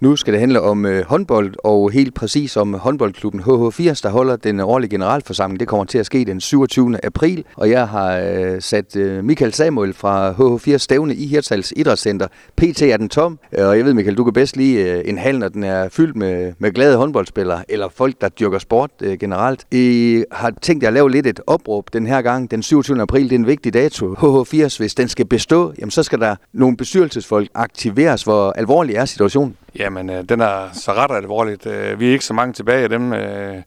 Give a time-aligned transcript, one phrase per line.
[0.00, 4.36] Nu skal det handle om øh, håndbold, og helt præcis om håndboldklubben HH80, der holder
[4.36, 5.60] den årlige generalforsamling.
[5.60, 7.04] Det kommer til at ske den 27.
[7.04, 12.26] april, og jeg har øh, sat øh, Michael Samuel fra HH80 stævne i Hirtshals Idrætscenter.
[12.56, 15.18] PT er den tom, øh, og jeg ved Michael, du kan bedst lide øh, en
[15.18, 19.18] hal, når den er fyldt med, med glade håndboldspillere, eller folk, der dyrker sport øh,
[19.18, 19.64] generelt.
[19.70, 22.50] I har tænkt jer at lave lidt et opråb den her gang.
[22.50, 23.02] Den 27.
[23.02, 24.14] april, det er en vigtig dato.
[24.14, 28.22] HH80, hvis den skal bestå, jamen så skal der nogle bestyrelsesfolk aktiveres.
[28.22, 29.56] Hvor alvorlig er situationen?
[29.78, 31.66] Jamen, øh, den er så ret alvorligt.
[31.66, 33.62] Øh, vi er ikke så mange tilbage af dem øh,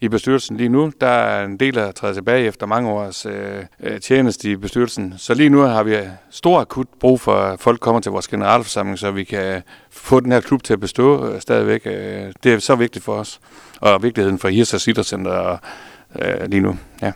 [0.00, 0.92] i bestyrelsen lige nu.
[1.00, 5.14] Der er en del, der træder tilbage efter mange års øh, øh, tjeneste i bestyrelsen.
[5.18, 8.28] Så lige nu har vi øh, stor akut brug for, at folk kommer til vores
[8.28, 9.60] generalforsamling, så vi kan øh,
[9.90, 11.82] få den her klub til at bestå øh, stadigvæk.
[11.84, 13.40] Øh, det er så vigtigt for os,
[13.80, 15.58] og vigtigheden for Hirsas Idrætscenter
[16.18, 16.76] øh, lige nu.
[17.02, 17.12] Ja.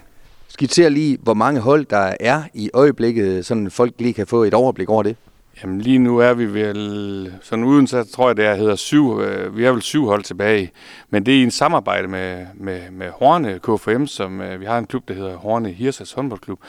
[0.49, 4.55] Skitser lige, hvor mange hold der er i øjeblikket, så folk lige kan få et
[4.55, 5.17] overblik over det.
[5.63, 9.21] Jamen lige nu er vi vel, sådan uden så tror jeg det er, hedder syv,
[9.21, 10.71] øh, vi er vel syv hold tilbage,
[11.11, 14.79] men det er i en samarbejde med, med, med Horne KFM, som øh, vi har
[14.79, 16.61] en klub, der hedder Horne Hirsas håndboldklub,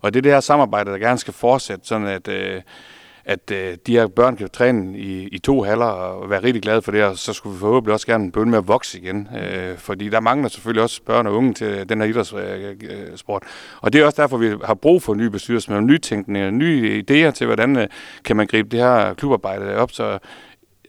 [0.00, 2.62] og det er det her samarbejde, der gerne skal fortsætte, sådan at øh,
[3.24, 6.82] at øh, de her børn kan træne i, i to halver og være rigtig glade
[6.82, 9.28] for det, og så skulle vi forhåbentlig også gerne begynde med at vokse igen.
[9.38, 13.42] Øh, fordi der mangler selvfølgelig også børn og unge til den her idrætssport.
[13.42, 16.50] Øh, øh, og det er også derfor, vi har brug for nye bestyrelser med nytænkning,
[16.50, 17.86] nye idéer til, hvordan øh,
[18.24, 19.90] kan man gribe det her klubarbejde op.
[19.90, 20.18] Så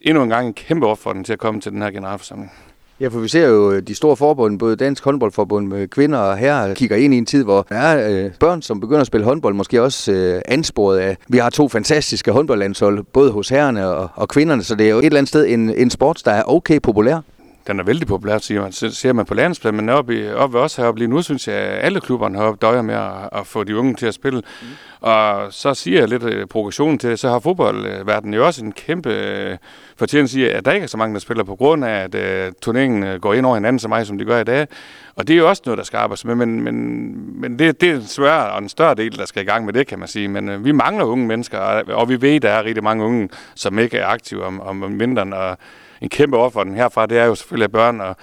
[0.01, 2.51] endnu en gang en kæmpe opfordring til at komme til den her generalforsamling.
[2.99, 6.37] Ja, for vi ser jo øh, de store forbund, både Dansk Håndboldforbund med kvinder og
[6.37, 9.25] herrer, kigger ind i en tid, hvor der er øh, børn, som begynder at spille
[9.25, 11.17] håndbold, måske også øh, ansporet af.
[11.27, 14.99] Vi har to fantastiske håndboldlandshold, både hos herrerne og, og kvinderne, så det er jo
[14.99, 17.19] et eller andet sted en, en sport, der er okay populær
[17.67, 20.13] den er vældig populær, siger man, ser man på landsplan, men oppe,
[20.53, 23.47] ved os heroppe lige nu, synes jeg, at alle klubberne heroppe døjer med at, at
[23.47, 24.41] få de unge til at spille.
[24.61, 24.67] Mm.
[25.01, 28.71] Og så siger jeg lidt uh, progressionen til det, så har fodboldverdenen jo også en
[28.71, 29.09] kæmpe
[29.51, 29.57] uh,
[29.97, 32.15] fortjeneste i, at der ikke er så mange, der spiller på grund af, at
[32.47, 34.67] uh, turneringen uh, går ind over hinanden så meget, som de gør i dag.
[35.15, 37.89] Og det er jo også noget, der skal arbejdes med, men, men, men det, det
[37.89, 40.07] er en svær og en større del, der skal i gang med det, kan man
[40.07, 40.27] sige.
[40.27, 43.03] Men uh, vi mangler unge mennesker, og, og vi ved, at der er rigtig mange
[43.03, 45.57] unge, som ikke er aktive om, om vinteren, og
[46.05, 48.15] en kæmpe opfordring herfra, det er jo selvfølgelig, at børn og,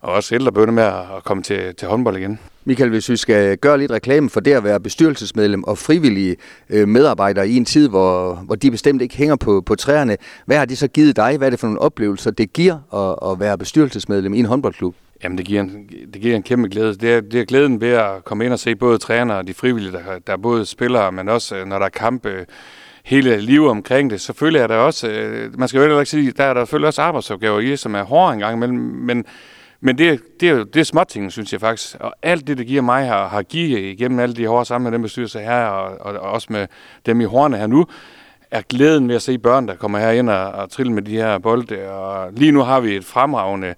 [0.00, 2.38] og også ældre begynder med at komme til, til håndbold igen.
[2.64, 6.36] Michael, hvis vi skal gøre lidt reklame for det at være bestyrelsesmedlem og frivillige
[6.70, 10.56] øh, medarbejdere i en tid, hvor, hvor de bestemt ikke hænger på, på træerne, hvad
[10.56, 11.36] har det så givet dig?
[11.36, 14.94] Hvad er det for nogle oplevelser, det giver at, at være bestyrelsesmedlem i en håndboldklub?
[15.24, 16.94] Jamen, det giver en, det giver en kæmpe glæde.
[16.94, 19.54] Det er, det er glæden ved at komme ind og se både trænere og de
[19.54, 22.46] frivillige, der, der er både spillere, men også øh, når der er kampe,
[23.10, 24.20] hele livet omkring det.
[24.20, 27.02] Selvfølgelig er der også, øh, man skal jo ikke sige, der er der selvfølgelig også
[27.02, 29.24] arbejdsopgaver i, som er hårde engang men, men,
[29.80, 31.96] men det, det, er, det er småting, synes jeg faktisk.
[32.00, 34.92] Og alt det, det giver mig, har, har givet igennem alle de hårde sammen med
[34.92, 36.66] den bestyrelse her, og, og, og også med
[37.06, 37.86] dem i hårene her nu,
[38.50, 41.16] er glæden ved at se børn, der kommer her ind og, og trille med de
[41.16, 41.90] her bolde.
[41.90, 43.74] Og lige nu har vi et fremragende øh,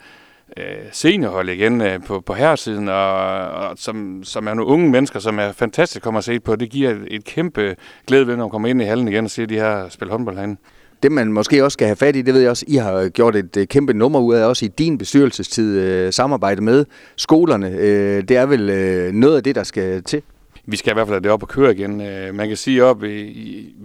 [0.57, 3.15] Øh, seniorhold igen øh, på, på herresiden, og,
[3.51, 6.57] og som, som er nogle unge mennesker, som er fantastisk at komme og se på.
[6.57, 7.77] Det giver et, et kæmpe
[8.07, 10.37] glæde ved, når man kommer ind i hallen igen og ser de her spille håndbold
[10.37, 10.57] herinde.
[11.03, 13.37] Det man måske også skal have fat i, det ved jeg også, I har gjort
[13.37, 16.85] et kæmpe nummer ud af, også i din bestyrelsestid, øh, samarbejde med
[17.17, 17.71] skolerne.
[17.71, 20.23] Øh, det er vel øh, noget af det, der skal til?
[20.65, 22.01] Vi skal i hvert fald have det op og køre igen.
[22.01, 23.33] Øh, man kan sige, op ved,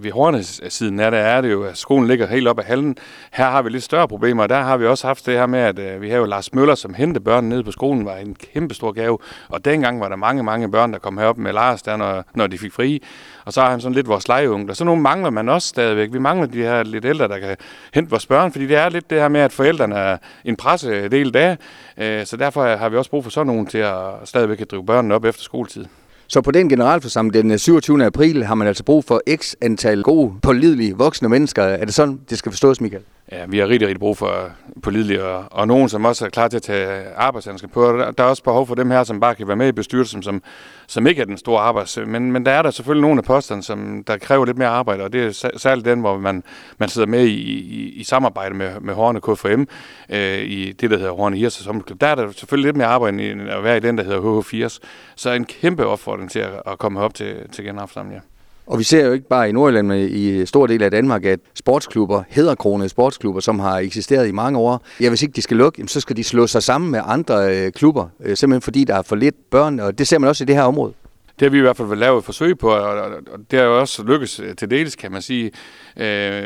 [0.02, 2.96] ved Hornes siden er det, er det jo, at skolen ligger helt op ad hallen.
[3.32, 5.58] Her har vi lidt større problemer, og der har vi også haft det her med,
[5.58, 8.34] at øh, vi har jo Lars Møller, som hentede børn ned på skolen, var en
[8.34, 9.18] kæmpe stor gave.
[9.48, 12.46] Og dengang var der mange, mange børn, der kom herop med Lars, der, når, når
[12.46, 13.02] de fik fri.
[13.44, 14.70] Og så har han sådan lidt vores legeunge.
[14.70, 16.12] Og så nogle mangler man også stadigvæk.
[16.12, 17.56] Vi mangler de her lidt ældre, der kan
[17.94, 21.08] hente vores børn, fordi det er lidt det her med, at forældrene er en presse
[21.08, 21.56] del af.
[21.98, 24.86] Øh, så derfor har vi også brug for sådan nogen til at stadigvæk at drive
[24.86, 25.84] børnene op efter skoletid.
[26.28, 28.04] Så på den generalforsamling den øh, 27.
[28.04, 31.62] april har man altså brug for x antal gode, pålidelige voksne mennesker.
[31.62, 33.02] Er det sådan, det skal forstås, Michael?
[33.32, 34.50] Ja, vi har rigtig, rigtig brug for
[34.82, 37.98] pålidelige, og, og nogen, som også er klar til at tage arbejdshandsker på.
[37.98, 40.22] Der, der er også behov for dem her, som bare kan være med i bestyrelsen,
[40.22, 40.42] som,
[40.86, 41.98] som ikke er den store arbejds...
[42.06, 45.04] Men, men der er der selvfølgelig nogle af posterne, som der kræver lidt mere arbejde,
[45.04, 46.42] og det er særligt den, hvor man,
[46.78, 49.62] man sidder med i, i, i samarbejde med, med Horne KFM
[50.10, 52.00] øh, i det, der hedder Horne Hirses Sommerklub.
[52.00, 54.78] Der er der selvfølgelig lidt mere arbejde end at være i den, der hedder HH80.
[55.16, 58.22] Så en kæmpe opfordring til at, at komme op til, til generalforsamlingen.
[58.22, 58.37] Ja.
[58.68, 61.40] Og vi ser jo ikke bare i Nordjylland, men i stor del af Danmark, at
[61.54, 65.88] sportsklubber, hedderkronede sportsklubber, som har eksisteret i mange år, ja, hvis ikke de skal lukke,
[65.88, 69.02] så skal de slå sig sammen med andre øh, klubber, øh, simpelthen fordi der er
[69.02, 70.92] for lidt børn, og det ser man også i det her område.
[71.40, 73.10] Det har vi i hvert fald lavet et forsøg på, og,
[73.50, 75.50] det har jo også lykkes øh, til dels, kan man sige.
[75.96, 76.42] Øh,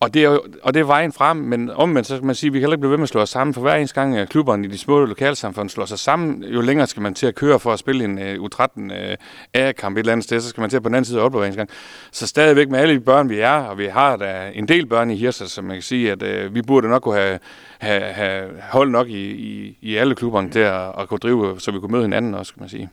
[0.00, 2.48] og det, er jo, og det er vejen frem, men omvendt så kan man sige,
[2.48, 4.00] at vi kan heller ikke blive ved med at slå os sammen, for hver eneste
[4.00, 7.34] gang klubberne i de små lokalsamfund slår sig sammen, jo længere skal man til at
[7.34, 9.14] køre for at spille en uh, U13 uh,
[9.54, 11.54] A-kamp et eller andet sted, så skal man til på den anden side af Aalborg
[11.54, 11.68] gang.
[12.12, 15.10] Så stadigvæk med alle de børn, vi er, og vi har da en del børn
[15.10, 17.38] i Hirsa, så man kan sige, at uh, vi burde nok kunne have,
[17.78, 21.70] have, have hold nok i, i, i alle klubberne til at, at kunne drive, så
[21.70, 22.90] vi kunne møde hinanden også, kan man sige.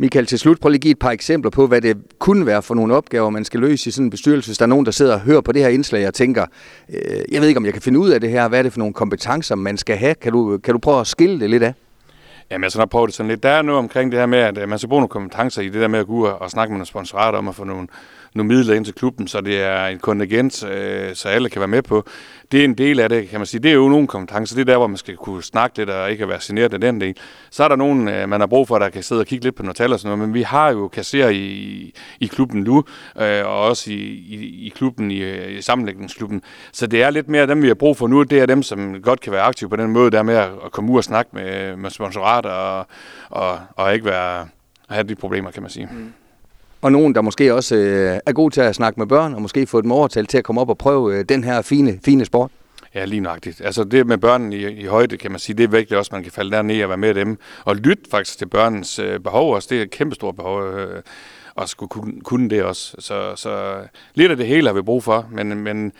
[0.00, 2.62] Michael, til slut prøv lige at give et par eksempler på, hvad det kunne være
[2.62, 4.48] for nogle opgaver, man skal løse i sådan en bestyrelse.
[4.48, 6.46] Hvis der er nogen, der sidder og hører på det her indslag og tænker,
[6.88, 8.48] øh, jeg ved ikke, om jeg kan finde ud af det her.
[8.48, 10.14] Hvad er det for nogle kompetencer, man skal have?
[10.14, 11.74] Kan du, kan du prøve at skille det lidt af?
[12.50, 13.42] Jamen, jeg skal nok prøve det sådan lidt.
[13.42, 15.80] Der er noget omkring det her med, at man skal bruge nogle kompetencer i det
[15.80, 17.88] der med at gå ud og snakke med nogle sponsorater om at få nogle,
[18.38, 21.68] nogle midler ind til klubben, så det er en kontingent, øh, så alle kan være
[21.68, 22.06] med på.
[22.52, 23.62] Det er en del af det, kan man sige.
[23.62, 24.54] Det er jo nogle kompetencer.
[24.54, 27.00] Det er der, hvor man skal kunne snakke lidt og ikke være generet af den
[27.00, 27.16] del.
[27.50, 29.54] Så er der nogen, øh, man har brug for, der kan sidde og kigge lidt
[29.54, 32.84] på nogle tal og sådan noget, men vi har jo kasserer i, i klubben nu,
[33.20, 36.42] øh, og også i, i, i klubben, i, øh, i sammenlægningsklubben.
[36.72, 38.22] Så det er lidt mere dem, vi har brug for nu.
[38.22, 40.72] Det er dem, som godt kan være aktive på den måde, der med at, at
[40.72, 42.86] komme ud og snakke med, med sponsorater og,
[43.30, 44.48] og, og ikke være,
[44.88, 45.88] have de problemer, kan man sige.
[45.92, 46.12] Mm.
[46.82, 49.66] Og nogen, der måske også øh, er god til at snakke med børn, og måske
[49.66, 52.50] få dem overtalt til at komme op og prøve øh, den her fine, fine sport.
[52.94, 53.60] Ja, lige nøjagtigt.
[53.64, 56.12] Altså det med børnene i, i højde, kan man sige, det er vigtigt også, at
[56.12, 57.38] man kan falde derned og være med dem.
[57.64, 59.68] Og lytte faktisk til børnens øh, behov også.
[59.70, 60.62] Det er et kæmpestort behov.
[60.62, 61.02] Øh,
[61.62, 62.96] at skulle kunne, kunne det også.
[62.98, 63.82] Så, så
[64.14, 65.92] lidt af det hele har vi brug for, men, men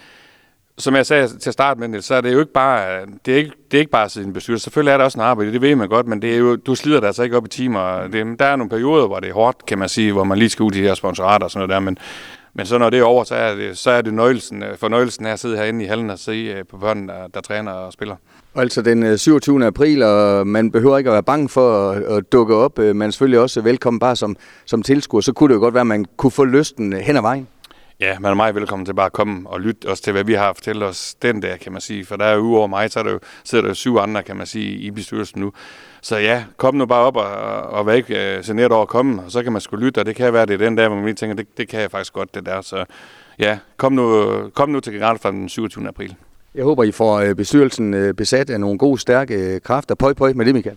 [0.78, 3.38] som jeg sagde til at starte med, så er det jo ikke bare, det er
[3.38, 4.64] ikke, det er ikke bare at sidde i en bestyrelse.
[4.64, 6.74] Selvfølgelig er der også en arbejde, det ved man godt, men det er jo, du
[6.74, 8.06] slider dig altså ikke op i timer.
[8.06, 10.50] Det, der er nogle perioder, hvor det er hårdt, kan man sige, hvor man lige
[10.50, 11.98] skal ud i de her sponsorater og sådan noget der, men,
[12.54, 15.26] men så når det er over, så er det, så er det nøjelsen, øh, fornøjelsen
[15.26, 17.92] af at sidde herinde i hallen og se øh, på børnene, der, der træner og
[17.92, 18.16] spiller.
[18.54, 19.66] Altså den øh, 27.
[19.66, 22.78] April, og man behøver ikke at være bange for at, at dukke op.
[22.78, 24.36] Man er selvfølgelig også velkommen bare som,
[24.66, 25.20] som tilskuer.
[25.20, 27.48] Så kunne det jo godt være, at man kunne få lysten hen ad vejen.
[28.00, 30.34] Ja, man er meget velkommen til bare at komme og lytte også til, hvad vi
[30.34, 32.04] har at fortælle os den der, kan man sige.
[32.04, 34.22] For der er jo udover mig, så er der jo, sidder der jo syv andre,
[34.22, 35.52] kan man sige, i bestyrelsen nu.
[36.02, 37.30] Så ja, kom nu bare op og,
[37.60, 40.06] og vær ikke uh, generet over at komme, og så kan man sgu lytte, og
[40.06, 41.90] det kan være, det er den der, hvor man lige tænker, det, det kan jeg
[41.90, 42.60] faktisk godt, det der.
[42.60, 42.84] Så
[43.38, 45.88] ja, kom nu, kom nu til generelt fra den 27.
[45.88, 46.16] april.
[46.54, 49.94] Jeg håber, I får øh, bestyrelsen øh, besat af nogle gode, stærke kræfter.
[49.94, 50.76] Pøj, pøj med det, Michael.